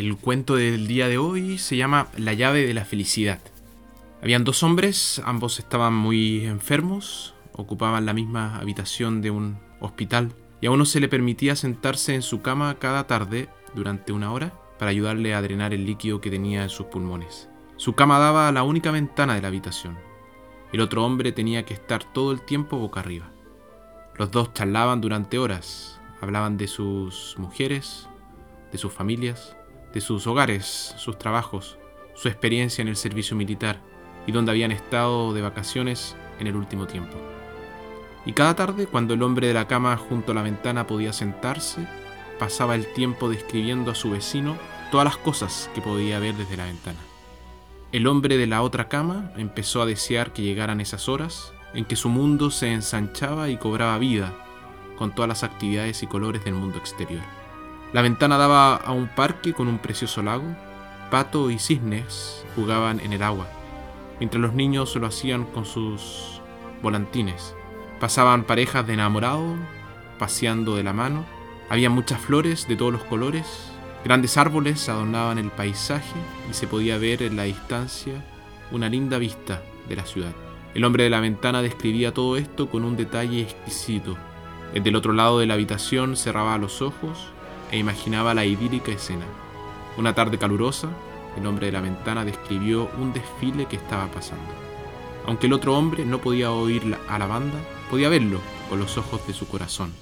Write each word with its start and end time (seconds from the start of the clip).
El 0.00 0.16
cuento 0.16 0.56
del 0.56 0.86
día 0.86 1.08
de 1.08 1.18
hoy 1.18 1.58
se 1.58 1.76
llama 1.76 2.08
La 2.16 2.32
llave 2.32 2.66
de 2.66 2.72
la 2.72 2.86
felicidad. 2.86 3.38
Habían 4.22 4.44
dos 4.44 4.62
hombres, 4.62 5.20
ambos 5.26 5.58
estaban 5.58 5.92
muy 5.92 6.46
enfermos, 6.46 7.34
ocupaban 7.52 8.06
la 8.06 8.14
misma 8.14 8.56
habitación 8.56 9.20
de 9.20 9.30
un 9.30 9.58
hospital 9.78 10.32
y 10.62 10.68
a 10.68 10.70
uno 10.70 10.86
se 10.86 11.00
le 11.00 11.08
permitía 11.08 11.54
sentarse 11.54 12.14
en 12.14 12.22
su 12.22 12.40
cama 12.40 12.78
cada 12.78 13.06
tarde 13.06 13.50
durante 13.74 14.12
una 14.12 14.32
hora 14.32 14.54
para 14.78 14.90
ayudarle 14.90 15.34
a 15.34 15.42
drenar 15.42 15.74
el 15.74 15.84
líquido 15.84 16.22
que 16.22 16.30
tenía 16.30 16.62
en 16.62 16.70
sus 16.70 16.86
pulmones. 16.86 17.50
Su 17.76 17.92
cama 17.92 18.18
daba 18.18 18.48
a 18.48 18.52
la 18.52 18.62
única 18.62 18.90
ventana 18.90 19.34
de 19.34 19.42
la 19.42 19.48
habitación. 19.48 19.98
El 20.72 20.80
otro 20.80 21.04
hombre 21.04 21.32
tenía 21.32 21.66
que 21.66 21.74
estar 21.74 22.04
todo 22.04 22.32
el 22.32 22.40
tiempo 22.40 22.78
boca 22.78 23.00
arriba. 23.00 23.28
Los 24.16 24.30
dos 24.30 24.54
charlaban 24.54 25.02
durante 25.02 25.38
horas, 25.38 26.00
hablaban 26.22 26.56
de 26.56 26.68
sus 26.68 27.34
mujeres, 27.36 28.08
de 28.72 28.78
sus 28.78 28.94
familias, 28.94 29.58
de 29.92 30.00
sus 30.00 30.26
hogares, 30.26 30.94
sus 30.96 31.18
trabajos, 31.18 31.78
su 32.14 32.28
experiencia 32.28 32.82
en 32.82 32.88
el 32.88 32.96
servicio 32.96 33.36
militar 33.36 33.80
y 34.26 34.32
donde 34.32 34.50
habían 34.50 34.72
estado 34.72 35.32
de 35.32 35.42
vacaciones 35.42 36.16
en 36.38 36.46
el 36.46 36.56
último 36.56 36.86
tiempo. 36.86 37.16
Y 38.26 38.32
cada 38.32 38.54
tarde, 38.54 38.86
cuando 38.86 39.14
el 39.14 39.22
hombre 39.22 39.46
de 39.46 39.54
la 39.54 39.66
cama 39.66 39.96
junto 39.96 40.32
a 40.32 40.34
la 40.34 40.42
ventana 40.42 40.86
podía 40.86 41.12
sentarse, 41.12 41.86
pasaba 42.38 42.74
el 42.74 42.92
tiempo 42.92 43.28
describiendo 43.28 43.90
a 43.90 43.94
su 43.94 44.10
vecino 44.10 44.56
todas 44.90 45.04
las 45.04 45.16
cosas 45.16 45.70
que 45.74 45.80
podía 45.80 46.18
ver 46.18 46.34
desde 46.34 46.56
la 46.56 46.66
ventana. 46.66 46.98
El 47.92 48.06
hombre 48.06 48.36
de 48.36 48.46
la 48.46 48.62
otra 48.62 48.88
cama 48.88 49.32
empezó 49.36 49.82
a 49.82 49.86
desear 49.86 50.32
que 50.32 50.42
llegaran 50.42 50.80
esas 50.80 51.08
horas 51.08 51.52
en 51.74 51.84
que 51.84 51.96
su 51.96 52.08
mundo 52.08 52.50
se 52.50 52.72
ensanchaba 52.72 53.48
y 53.48 53.56
cobraba 53.56 53.98
vida 53.98 54.32
con 54.96 55.14
todas 55.14 55.28
las 55.28 55.44
actividades 55.44 56.02
y 56.02 56.06
colores 56.06 56.44
del 56.44 56.54
mundo 56.54 56.78
exterior. 56.78 57.39
La 57.92 58.02
ventana 58.02 58.38
daba 58.38 58.76
a 58.76 58.92
un 58.92 59.08
parque 59.08 59.52
con 59.52 59.66
un 59.66 59.78
precioso 59.78 60.22
lago. 60.22 60.44
Pato 61.10 61.50
y 61.50 61.58
cisnes 61.58 62.44
jugaban 62.54 63.00
en 63.00 63.12
el 63.12 63.22
agua, 63.24 63.48
mientras 64.20 64.40
los 64.40 64.54
niños 64.54 64.94
lo 64.94 65.08
hacían 65.08 65.44
con 65.44 65.64
sus 65.64 66.40
volantines. 66.82 67.56
Pasaban 67.98 68.44
parejas 68.44 68.86
de 68.86 68.94
enamorados, 68.94 69.58
paseando 70.20 70.76
de 70.76 70.84
la 70.84 70.92
mano. 70.92 71.24
Había 71.68 71.90
muchas 71.90 72.20
flores 72.20 72.68
de 72.68 72.76
todos 72.76 72.92
los 72.92 73.02
colores. 73.02 73.72
Grandes 74.04 74.36
árboles 74.36 74.88
adornaban 74.88 75.38
el 75.38 75.50
paisaje 75.50 76.14
y 76.48 76.54
se 76.54 76.68
podía 76.68 76.96
ver 76.96 77.24
en 77.24 77.34
la 77.34 77.42
distancia 77.42 78.24
una 78.70 78.88
linda 78.88 79.18
vista 79.18 79.62
de 79.88 79.96
la 79.96 80.06
ciudad. 80.06 80.32
El 80.74 80.84
hombre 80.84 81.02
de 81.02 81.10
la 81.10 81.18
ventana 81.18 81.60
describía 81.60 82.14
todo 82.14 82.36
esto 82.36 82.70
con 82.70 82.84
un 82.84 82.96
detalle 82.96 83.42
exquisito. 83.42 84.16
El 84.74 84.94
otro 84.94 85.12
lado 85.12 85.40
de 85.40 85.46
la 85.46 85.54
habitación 85.54 86.16
cerraba 86.16 86.56
los 86.56 86.82
ojos 86.82 87.32
e 87.70 87.78
imaginaba 87.78 88.34
la 88.34 88.44
idílica 88.44 88.92
escena. 88.92 89.26
Una 89.96 90.14
tarde 90.14 90.38
calurosa, 90.38 90.88
el 91.36 91.46
hombre 91.46 91.66
de 91.66 91.72
la 91.72 91.80
ventana 91.80 92.24
describió 92.24 92.90
un 92.98 93.12
desfile 93.12 93.66
que 93.66 93.76
estaba 93.76 94.10
pasando. 94.10 94.52
Aunque 95.26 95.46
el 95.46 95.52
otro 95.52 95.76
hombre 95.76 96.04
no 96.04 96.20
podía 96.20 96.50
oír 96.50 96.96
a 97.08 97.18
la 97.18 97.26
banda, 97.26 97.58
podía 97.90 98.08
verlo 98.08 98.40
con 98.68 98.78
los 98.78 98.98
ojos 98.98 99.26
de 99.26 99.34
su 99.34 99.46
corazón, 99.46 99.92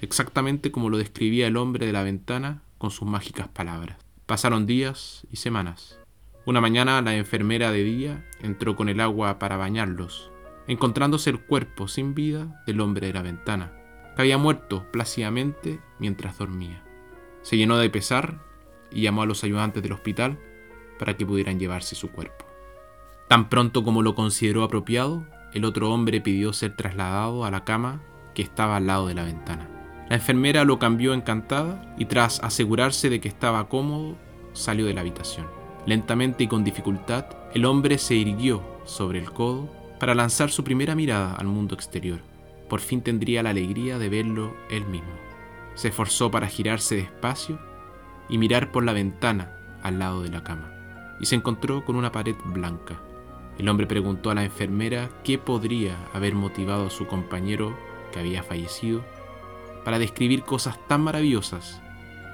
exactamente 0.00 0.70
como 0.70 0.90
lo 0.90 0.98
describía 0.98 1.46
el 1.46 1.56
hombre 1.56 1.86
de 1.86 1.92
la 1.92 2.02
ventana 2.02 2.62
con 2.78 2.90
sus 2.90 3.08
mágicas 3.08 3.48
palabras. 3.48 3.98
Pasaron 4.26 4.66
días 4.66 5.26
y 5.30 5.36
semanas. 5.36 5.98
Una 6.46 6.60
mañana 6.60 7.00
la 7.02 7.16
enfermera 7.16 7.70
de 7.72 7.84
día 7.84 8.24
entró 8.40 8.76
con 8.76 8.88
el 8.88 9.00
agua 9.00 9.38
para 9.38 9.56
bañarlos, 9.56 10.30
encontrándose 10.66 11.30
el 11.30 11.40
cuerpo 11.40 11.88
sin 11.88 12.14
vida 12.14 12.62
del 12.66 12.80
hombre 12.80 13.06
de 13.06 13.12
la 13.12 13.22
ventana, 13.22 13.72
que 14.14 14.22
había 14.22 14.38
muerto 14.38 14.84
plácidamente 14.92 15.80
mientras 15.98 16.38
dormía. 16.38 16.85
Se 17.46 17.56
llenó 17.56 17.78
de 17.78 17.88
pesar 17.88 18.40
y 18.90 19.02
llamó 19.02 19.22
a 19.22 19.26
los 19.26 19.44
ayudantes 19.44 19.80
del 19.80 19.92
hospital 19.92 20.36
para 20.98 21.16
que 21.16 21.24
pudieran 21.24 21.60
llevarse 21.60 21.94
su 21.94 22.10
cuerpo. 22.10 22.44
Tan 23.28 23.48
pronto 23.48 23.84
como 23.84 24.02
lo 24.02 24.16
consideró 24.16 24.64
apropiado, 24.64 25.24
el 25.54 25.64
otro 25.64 25.92
hombre 25.92 26.20
pidió 26.20 26.52
ser 26.52 26.74
trasladado 26.74 27.44
a 27.44 27.52
la 27.52 27.62
cama 27.62 28.02
que 28.34 28.42
estaba 28.42 28.78
al 28.78 28.88
lado 28.88 29.06
de 29.06 29.14
la 29.14 29.22
ventana. 29.22 29.70
La 30.08 30.16
enfermera 30.16 30.64
lo 30.64 30.80
cambió 30.80 31.14
encantada 31.14 31.94
y 31.96 32.06
tras 32.06 32.40
asegurarse 32.40 33.10
de 33.10 33.20
que 33.20 33.28
estaba 33.28 33.68
cómodo, 33.68 34.16
salió 34.52 34.86
de 34.86 34.94
la 34.94 35.02
habitación. 35.02 35.46
Lentamente 35.86 36.42
y 36.42 36.48
con 36.48 36.64
dificultad, 36.64 37.26
el 37.54 37.64
hombre 37.64 37.98
se 37.98 38.16
irguió 38.16 38.60
sobre 38.86 39.20
el 39.20 39.30
codo 39.30 39.72
para 40.00 40.16
lanzar 40.16 40.50
su 40.50 40.64
primera 40.64 40.96
mirada 40.96 41.36
al 41.36 41.46
mundo 41.46 41.76
exterior. 41.76 42.18
Por 42.68 42.80
fin 42.80 43.02
tendría 43.02 43.44
la 43.44 43.50
alegría 43.50 44.00
de 44.00 44.08
verlo 44.08 44.52
él 44.68 44.84
mismo. 44.86 45.25
Se 45.76 45.88
esforzó 45.88 46.30
para 46.30 46.48
girarse 46.48 46.96
despacio 46.96 47.60
y 48.28 48.38
mirar 48.38 48.72
por 48.72 48.84
la 48.84 48.92
ventana 48.92 49.52
al 49.82 49.98
lado 49.98 50.22
de 50.22 50.30
la 50.30 50.42
cama, 50.42 50.72
y 51.20 51.26
se 51.26 51.36
encontró 51.36 51.84
con 51.84 51.96
una 51.96 52.10
pared 52.10 52.34
blanca. 52.46 53.00
El 53.58 53.68
hombre 53.68 53.86
preguntó 53.86 54.30
a 54.30 54.34
la 54.34 54.44
enfermera 54.44 55.08
qué 55.22 55.38
podría 55.38 55.96
haber 56.12 56.34
motivado 56.34 56.86
a 56.86 56.90
su 56.90 57.06
compañero 57.06 57.76
que 58.12 58.18
había 58.18 58.42
fallecido 58.42 59.04
para 59.84 59.98
describir 59.98 60.42
cosas 60.42 60.78
tan 60.88 61.02
maravillosas 61.02 61.80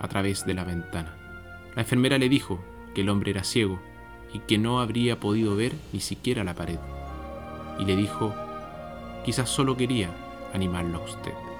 a 0.00 0.08
través 0.08 0.46
de 0.46 0.54
la 0.54 0.64
ventana. 0.64 1.16
La 1.74 1.82
enfermera 1.82 2.18
le 2.18 2.28
dijo 2.28 2.64
que 2.94 3.02
el 3.02 3.08
hombre 3.08 3.32
era 3.32 3.44
ciego 3.44 3.80
y 4.32 4.38
que 4.40 4.58
no 4.58 4.80
habría 4.80 5.20
podido 5.20 5.54
ver 5.54 5.74
ni 5.92 6.00
siquiera 6.00 6.44
la 6.44 6.54
pared. 6.54 6.78
Y 7.78 7.84
le 7.84 7.96
dijo, 7.96 8.34
quizás 9.24 9.48
solo 9.48 9.76
quería 9.76 10.10
animarlo 10.54 10.98
a 10.98 11.04
usted. 11.04 11.51